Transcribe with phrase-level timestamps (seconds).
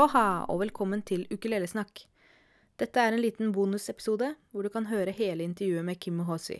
[0.00, 2.06] Aloha og velkommen til Ukulelesnakk.
[2.80, 6.56] Dette er en liten bonusepisode hvor du kan høre hele intervjuet med Kim Hosi.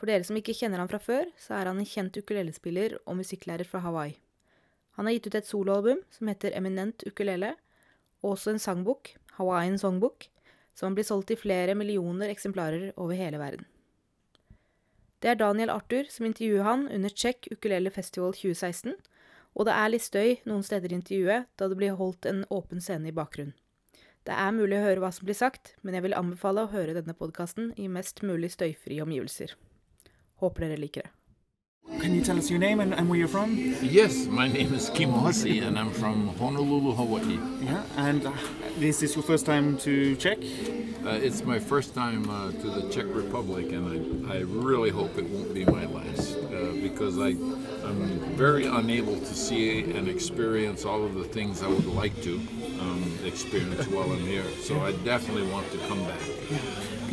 [0.00, 3.18] For dere som ikke kjenner ham fra før, så er han en kjent ukulelespiller og
[3.18, 4.16] musikklærer fra Hawaii.
[4.96, 7.52] Han har gitt ut et soloalbum som heter Eminent ukulele,
[8.24, 10.30] og også en sangbok, Hawaiian Songbook,
[10.72, 13.68] som blir solgt i flere millioner eksemplarer over hele verden.
[15.20, 18.96] Det er Daniel Arthur som intervjuer han under Czech Ukulele Festival 2016,
[19.54, 22.82] og det er litt støy noen steder i intervjuet, da det blir holdt en åpen
[22.82, 23.54] scene i bakgrunnen.
[24.24, 26.94] Det er mulig å høre hva som blir sagt, men jeg vil anbefale å høre
[26.96, 29.52] denne podkasten i mest mulig støyfrie omgivelser.
[30.40, 31.12] Håper dere liker det.
[32.04, 33.56] Can you tell us your name and, and where you're from?
[33.80, 37.38] Yes, my name is Kimo Hussey and I'm from Honolulu, Hawaii.
[37.62, 38.32] Yeah, and uh,
[38.76, 40.36] this is your first time to Czech?
[40.36, 45.16] Uh, it's my first time uh, to the Czech Republic and I, I really hope
[45.16, 47.28] it won't be my last uh, because I,
[47.88, 52.34] I'm very unable to see and experience all of the things I would like to
[52.80, 54.44] um, experience while I'm here.
[54.60, 56.20] So I definitely want to come back.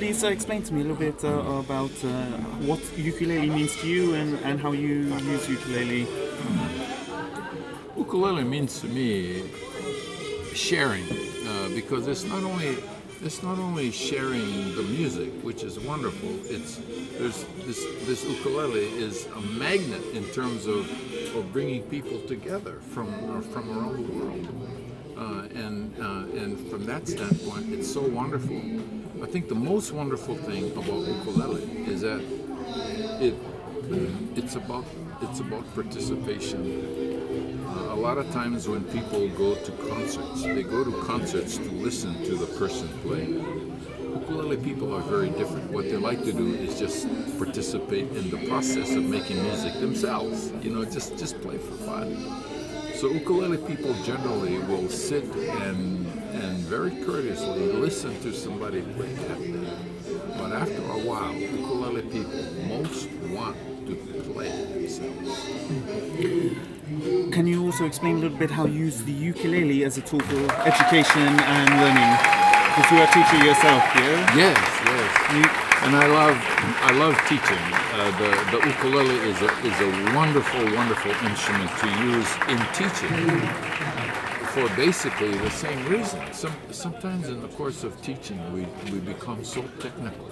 [0.01, 2.09] Please uh, explain to me a little bit uh, about uh,
[2.65, 6.07] what ukulele means to you and, and how you use ukulele.
[7.95, 9.43] Ukulele means to me
[10.55, 11.05] sharing
[11.75, 12.77] because it's not only
[13.21, 16.31] it's not only sharing the music, which is wonderful.
[16.45, 16.81] It's
[17.19, 20.89] there's this this ukulele is a magnet in terms of
[21.35, 23.07] of bringing people together from
[23.53, 24.47] from around the world,
[25.15, 28.59] uh, and uh, and from that standpoint, it's so wonderful.
[29.21, 32.21] I think the most wonderful thing about ukulele is that
[33.21, 33.35] it
[34.35, 34.85] it's about
[35.21, 36.59] it's about participation.
[37.67, 41.69] Uh, a lot of times when people go to concerts, they go to concerts to
[41.71, 43.79] listen to the person playing.
[43.99, 45.71] Ukulele people are very different.
[45.71, 50.51] What they like to do is just participate in the process of making music themselves.
[50.63, 52.07] You know, just just play for fun.
[52.95, 56.00] So ukulele people generally will sit and and
[56.71, 59.39] very courteously listen to somebody play that.
[60.37, 63.95] But after a while, ukulele people most want to
[64.31, 65.49] play themselves.
[67.35, 70.21] Can you also explain a little bit how you use the ukulele as a tool
[70.21, 72.11] for education and learning?
[72.71, 74.35] Because you are a teacher yourself, yeah?
[74.43, 75.11] Yes, yes.
[75.35, 76.37] You- And I love,
[76.89, 77.63] I love teaching.
[77.97, 79.89] Uh, the the ukulele is a is a
[80.19, 83.17] wonderful, wonderful instrument to use in teaching
[84.51, 86.19] for basically the same reason.
[86.33, 90.29] Some sometimes in the course of teaching, we we become so technical.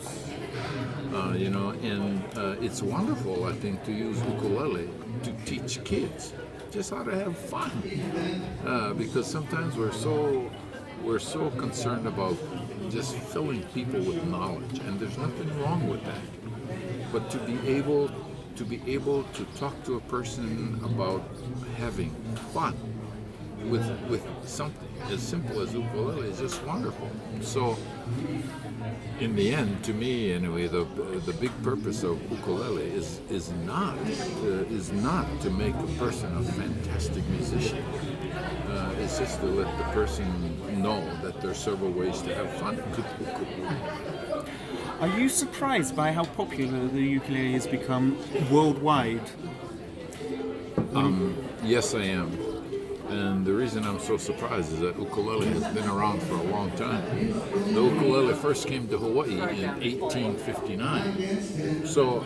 [1.13, 4.90] Uh, you know, and uh, it's wonderful, I think, to use ukulele
[5.24, 6.34] to teach kids
[6.69, 7.72] just how to have fun.
[8.66, 10.51] Uh, because sometimes we're so
[11.01, 12.38] we're so concerned about
[12.90, 16.25] just filling people with knowledge, and there's nothing wrong with that.
[17.13, 18.12] But to be able
[18.57, 21.24] to be able to talk to a person about
[21.78, 22.12] having
[22.53, 22.75] fun
[23.66, 27.09] with with something as simple as ukulele is just wonderful.
[27.42, 27.78] So
[29.20, 30.86] in the end, to me anyway, the
[31.25, 36.36] the big purpose of ukulele is is not uh, is not to make a person
[36.38, 37.84] a fantastic musician.
[38.69, 40.28] Uh, it's just to let the person
[40.81, 44.46] know that there are several ways to have fun with ukulele.
[45.02, 48.18] Are you surprised by how popular the ukulele has become
[48.52, 49.30] worldwide?
[50.94, 52.49] Um, Yes, I am.
[53.69, 57.03] Reason I'm so surprised is that ukulele has been around for a long time.
[57.72, 61.85] The ukulele first came to Hawaii in 1859.
[61.85, 62.22] So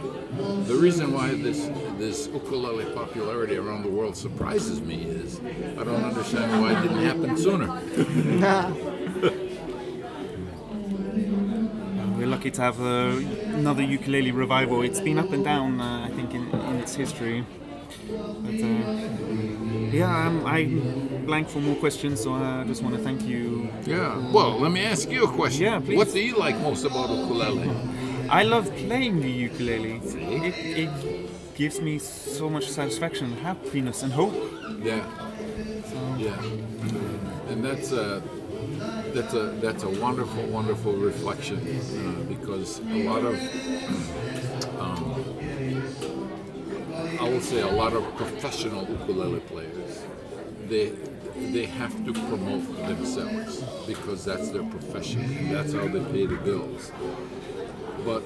[0.66, 5.42] the reason why this this ukulele popularity around the world surprises me is
[5.78, 7.68] I don't understand why it didn't happen sooner.
[12.18, 13.18] We're lucky to have uh,
[13.60, 14.82] another ukulele revival.
[14.82, 17.44] It's been up and down, uh, I think, in, in its history.
[18.08, 23.24] But uh, yeah, I'm, I'm blank for more questions, so I just want to thank
[23.24, 23.70] you.
[23.86, 24.32] Yeah.
[24.32, 25.64] Well, let me ask you a question.
[25.64, 25.98] Yeah, please.
[25.98, 27.70] What do you like most about ukulele?
[28.30, 30.02] I love playing the ukulele.
[30.04, 34.34] It, it gives me so much satisfaction, happiness, and hope.
[34.82, 35.06] Yeah.
[36.18, 36.42] Yeah.
[37.50, 38.22] And that's a
[39.14, 43.36] that's a that's a wonderful, wonderful reflection uh, because a lot of
[47.24, 50.04] I will say a lot of professional ukulele players
[50.68, 50.92] they
[51.54, 56.92] they have to promote themselves because that's their profession that's how they pay the bills.
[58.04, 58.24] But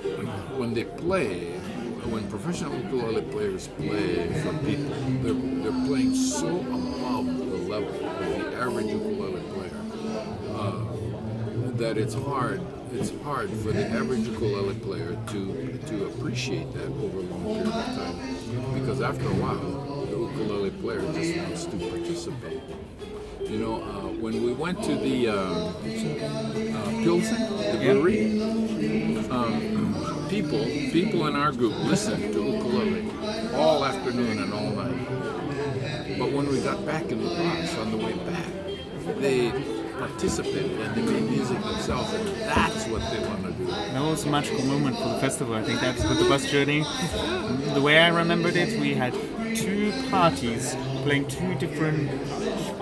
[0.58, 1.52] when they play,
[2.10, 8.20] when professional ukulele players play for people, they're, they're playing so above the level of
[8.20, 9.78] the average ukulele player
[10.56, 10.84] uh,
[11.78, 12.62] that it's hard.
[12.92, 17.68] It's hard for the average ukulele player to to appreciate that over a long period
[17.68, 22.62] of time, because after a while, the ukulele player just wants to participate.
[23.42, 25.72] You know, uh, when we went to the uh, uh,
[27.04, 27.38] Pilsen,
[27.72, 28.42] the brewery,
[29.30, 33.10] um, people people in our group listened to ukulele
[33.56, 36.18] all afternoon and all night.
[36.18, 39.52] But when we got back in the bus on the way back, they
[39.98, 43.66] participated and they made music themselves, and that's what they want to do.
[43.66, 45.56] That was a magical moment for the festival.
[45.56, 46.84] I think that's with the bus journey.
[47.74, 49.14] The way I remembered it, we had
[49.56, 52.10] two parties playing two different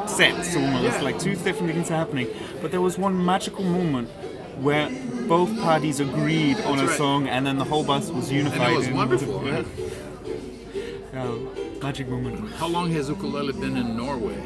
[0.09, 1.01] sets almost, Yeah.
[1.01, 2.27] like two different things happening.
[2.61, 4.09] But there was one magical moment
[4.61, 4.89] where
[5.27, 6.97] both parties agreed on a right.
[6.97, 8.61] song and then the whole bus was unified.
[8.61, 9.45] And it was wonderful.
[9.45, 9.63] Yeah.
[11.13, 11.35] Yeah,
[11.81, 12.53] magic moment.
[12.55, 14.41] How long has ukulele been in Norway?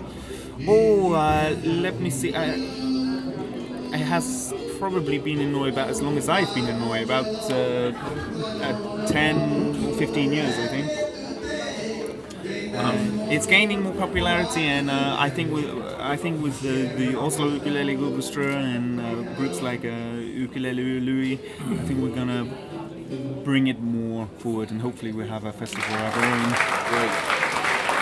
[0.68, 2.34] Oh, uh, let me see.
[2.34, 2.54] Uh,
[3.94, 7.26] it has probably been in Norway about as long as I've been in Norway, about
[7.52, 7.92] uh,
[8.64, 10.92] uh, 10, 15 years, I think.
[12.76, 15.66] Um, it's gaining more popularity, and uh, I think with
[16.00, 21.40] I think with the, the Oslo Ukulele Orchestra and uh, groups like uh, Ukulele Louis,
[21.60, 22.46] I think we're gonna
[23.44, 27.49] bring it more forward, and hopefully we have a festival of our own.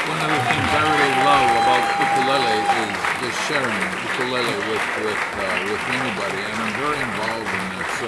[0.08, 5.24] One of the things I really love about ukulele is just sharing ukulele with with
[5.36, 7.90] uh, with anybody, and I'm very involved in this.
[8.02, 8.08] So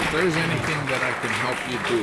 [0.00, 2.02] if there's anything that I can help you do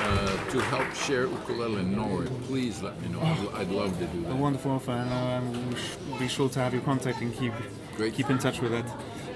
[0.00, 3.20] uh, to help share ukulele in Norway, please let me know.
[3.20, 4.36] I'd, I'd love to do A that.
[4.36, 7.52] wonderful offer, and uh, we'll sh- be sure to have your contact and keep
[7.96, 8.14] Great.
[8.14, 8.84] keep in touch with it.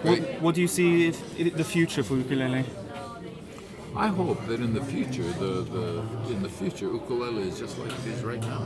[0.03, 2.65] What, what do you see if, i the future for ukulele?
[3.94, 7.93] I hope that in the future, the, the in the future, ukulele is just like
[7.93, 8.65] it is right now,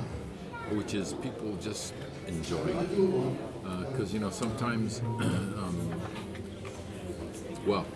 [0.71, 1.95] which is people just
[2.27, 3.37] enjoying.
[3.91, 5.93] Because you know sometimes, um,
[7.67, 7.87] well,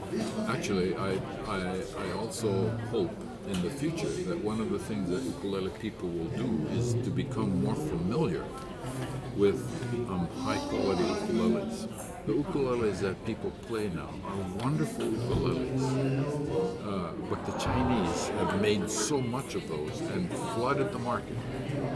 [0.48, 1.12] actually, I,
[1.46, 3.10] I I also hope
[3.46, 7.10] in the future that one of the things that ukulele people will do is to
[7.10, 8.44] become more familiar
[9.36, 9.60] with
[10.08, 12.09] um, high quality ukuleles.
[12.30, 15.82] The ukuleles that people play now are wonderful ukuleles.
[16.86, 21.36] Uh, but the Chinese have made so much of those and flooded the market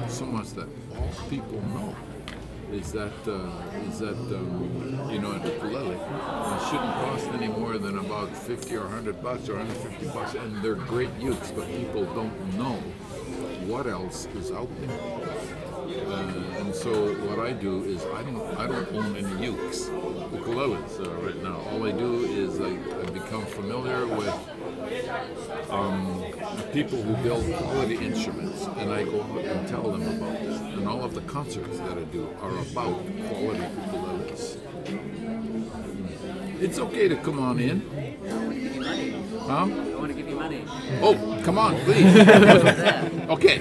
[0.08, 0.66] so much that
[0.98, 1.94] all people know
[2.72, 7.78] is that uh, is that um, you know an ukulele uh, shouldn't cost any more
[7.78, 12.06] than about 50 or 100 bucks or 150 bucks, and they're great ukes, but people
[12.06, 12.82] don't know
[13.66, 14.90] what else is out there.
[15.84, 19.90] Uh, and so what I do is I don't I don't own any ukes,
[20.30, 21.60] ukuleles uh, right now.
[21.70, 24.34] All I do is I, I become familiar with
[25.70, 26.24] um,
[26.72, 30.62] people who build quality instruments, and I go out and tell them about that.
[30.74, 34.58] And all of the concerts that I do are about quality ukuleles.
[36.60, 38.13] It's okay to come on in.
[39.46, 39.66] Huh?
[39.66, 40.64] I want to give you money.
[41.02, 42.04] Oh, come on, please.
[43.28, 43.60] okay.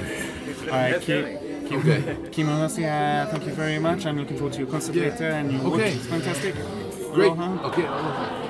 [0.64, 1.38] All right, Ki-
[1.68, 2.18] Kim, Okay.
[2.32, 4.06] Kimo Hussey, uh, thank you very much.
[4.06, 5.10] I'm looking forward to your concert Yeah.
[5.10, 5.70] later, and your Okay.
[5.90, 6.56] watch is fantastic.
[7.14, 7.32] Great.
[7.32, 7.68] Aloha.
[7.68, 7.84] Okay.
[7.86, 8.43] aloha.